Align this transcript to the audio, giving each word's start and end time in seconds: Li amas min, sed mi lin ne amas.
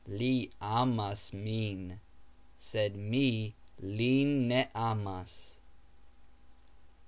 Li 0.07 0.49
amas 0.59 1.31
min, 1.31 1.99
sed 2.57 2.95
mi 2.97 3.53
lin 3.79 4.47
ne 4.47 4.67
amas. 4.73 5.59